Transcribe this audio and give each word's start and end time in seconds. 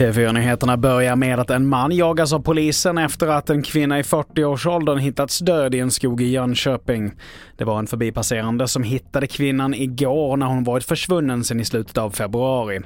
TV4-nyheterna 0.00 0.76
börjar 0.76 1.16
med 1.16 1.40
att 1.40 1.50
en 1.50 1.66
man 1.66 1.92
jagas 1.92 2.32
av 2.32 2.40
polisen 2.40 2.98
efter 2.98 3.26
att 3.26 3.50
en 3.50 3.62
kvinna 3.62 3.98
i 3.98 4.02
40-årsåldern 4.02 4.98
hittats 4.98 5.38
död 5.38 5.74
i 5.74 5.78
en 5.78 5.90
skog 5.90 6.22
i 6.22 6.24
Jönköping. 6.24 7.12
Det 7.56 7.64
var 7.64 7.78
en 7.78 7.86
förbipasserande 7.86 8.68
som 8.68 8.82
hittade 8.82 9.26
kvinnan 9.26 9.74
igår 9.74 10.36
när 10.36 10.46
hon 10.46 10.64
varit 10.64 10.84
försvunnen 10.84 11.44
sedan 11.44 11.60
i 11.60 11.64
slutet 11.64 11.98
av 11.98 12.10
februari. 12.10 12.80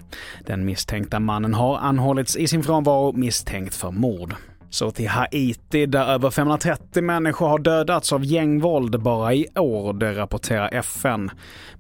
Den 0.46 0.64
misstänkta 0.64 1.20
mannen 1.20 1.54
har 1.54 1.78
anhållits 1.78 2.36
i 2.36 2.48
sin 2.48 2.62
frånvaro 2.62 3.12
misstänkt 3.12 3.74
för 3.74 3.90
mord. 3.90 4.34
Så 4.70 4.90
till 4.90 5.08
Haiti 5.08 5.86
där 5.86 6.06
över 6.06 6.30
530 6.30 7.02
människor 7.02 7.48
har 7.48 7.58
dödats 7.58 8.12
av 8.12 8.24
gängvåld 8.24 9.02
bara 9.02 9.34
i 9.34 9.46
år, 9.56 9.92
det 9.92 10.12
rapporterar 10.12 10.74
FN. 10.74 11.30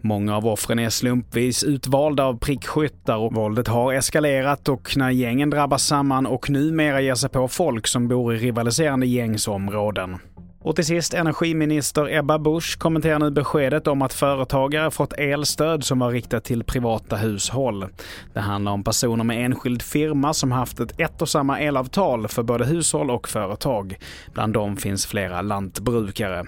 Många 0.00 0.36
av 0.36 0.46
offren 0.46 0.78
är 0.78 0.90
slumpvis 0.90 1.64
utvalda 1.64 2.24
av 2.24 2.38
prickskyttar 2.38 3.16
och 3.16 3.34
våldet 3.34 3.68
har 3.68 3.92
eskalerat 3.92 4.68
och 4.68 4.96
när 4.96 5.10
gängen 5.10 5.50
drabbas 5.50 5.86
samman 5.86 6.26
och 6.26 6.50
numera 6.50 7.00
ger 7.00 7.14
sig 7.14 7.30
på 7.30 7.48
folk 7.48 7.86
som 7.86 8.08
bor 8.08 8.34
i 8.34 8.38
rivaliserande 8.38 9.06
gängsområden. 9.06 10.18
Och 10.64 10.76
till 10.76 10.84
sist, 10.84 11.14
energiminister 11.14 12.18
Ebba 12.18 12.38
Busch 12.38 12.78
kommenterar 12.78 13.18
nu 13.18 13.30
beskedet 13.30 13.86
om 13.86 14.02
att 14.02 14.12
företagare 14.12 14.90
fått 14.90 15.12
elstöd 15.12 15.84
som 15.84 15.98
var 15.98 16.10
riktat 16.10 16.44
till 16.44 16.64
privata 16.64 17.16
hushåll. 17.16 17.86
Det 18.32 18.40
handlar 18.40 18.72
om 18.72 18.84
personer 18.84 19.24
med 19.24 19.44
enskild 19.44 19.82
firma 19.82 20.34
som 20.34 20.52
haft 20.52 20.80
ett 20.80 21.00
ett 21.00 21.22
och 21.22 21.28
samma 21.28 21.60
elavtal 21.60 22.28
för 22.28 22.42
både 22.42 22.64
hushåll 22.64 23.10
och 23.10 23.28
företag. 23.28 23.98
Bland 24.32 24.52
dem 24.52 24.76
finns 24.76 25.06
flera 25.06 25.42
lantbrukare. 25.42 26.44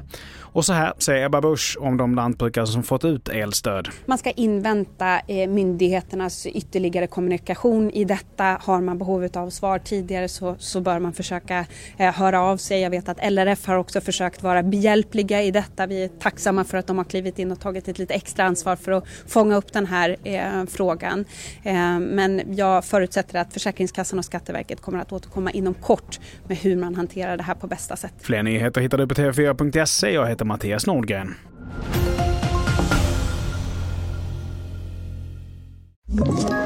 Och 0.57 0.65
så 0.65 0.73
här 0.73 0.93
säger 0.99 1.27
Ebba 1.27 1.41
Busch 1.41 1.77
om 1.81 1.97
de 1.97 2.15
lantbrukare 2.15 2.67
som 2.67 2.83
fått 2.83 3.05
ut 3.05 3.29
elstöd. 3.29 3.89
Man 4.07 4.19
ska 4.19 4.31
invänta 4.31 5.21
eh, 5.29 5.49
myndigheternas 5.49 6.47
ytterligare 6.47 7.07
kommunikation 7.07 7.91
i 7.91 8.05
detta. 8.05 8.59
Har 8.63 8.81
man 8.81 8.99
behov 8.99 9.29
av 9.35 9.51
svar 9.51 9.79
tidigare 9.79 10.29
så, 10.29 10.57
så 10.59 10.81
bör 10.81 10.99
man 10.99 11.13
försöka 11.13 11.67
eh, 11.97 12.15
höra 12.15 12.41
av 12.41 12.57
sig. 12.57 12.81
Jag 12.81 12.91
vet 12.91 13.09
att 13.09 13.33
LRF 13.33 13.67
har 13.67 13.77
också 13.77 14.01
försökt 14.07 14.43
vara 14.43 14.63
behjälpliga 14.63 15.43
i 15.43 15.51
detta. 15.51 15.87
Vi 15.87 16.05
är 16.05 16.09
tacksamma 16.09 16.65
för 16.65 16.79
att 16.79 16.87
de 16.87 16.99
har 16.99 17.05
klivit 17.05 17.39
in 17.39 17.53
och 17.53 17.61
tagit 17.61 17.89
ett 17.89 17.99
lite 17.99 18.15
extra 18.15 18.45
ansvar 18.45 18.77
för 18.77 18.93
att 18.93 19.05
fånga 19.27 19.57
upp 19.57 19.73
den 19.73 19.87
här 19.87 20.17
eh, 20.25 20.65
frågan. 20.69 21.25
Eh, 21.63 21.99
men 21.99 22.57
jag 22.57 22.85
förutsätter 22.85 23.39
att 23.39 23.53
Försäkringskassan 23.53 24.19
och 24.19 24.25
Skatteverket 24.25 24.81
kommer 24.81 24.99
att 24.99 25.13
återkomma 25.13 25.51
inom 25.51 25.75
kort 25.75 26.21
med 26.49 26.57
hur 26.57 26.77
man 26.77 26.95
hanterar 26.95 27.37
det 27.37 27.43
här 27.43 27.55
på 27.55 27.67
bästa 27.67 27.97
sätt. 27.97 28.15
Fler 28.19 28.43
nyheter 28.43 28.81
hittar 28.81 28.99
du 28.99 29.07
på 29.07 29.15
tv4.se. 29.15 30.11
Jag 30.11 30.27
heter 30.27 30.45
Mattias 30.45 30.87
Nordgren. 30.87 31.35
you 36.19 36.66